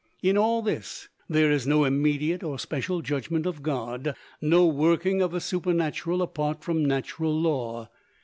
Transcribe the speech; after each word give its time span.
In 0.23 0.35
all 0.35 0.63
this, 0.63 1.09
there 1.29 1.51
is 1.51 1.67
no 1.67 1.83
immediate 1.83 2.41
or 2.41 2.57
special 2.57 3.03
judgment 3.03 3.45
of 3.45 3.61
God; 3.61 4.15
no 4.41 4.65
working 4.65 5.21
of 5.21 5.29
the 5.29 5.39
Supernatural 5.39 6.23
apart 6.23 6.63
from 6.63 6.83
natural 6.83 7.39
law. 7.39 7.87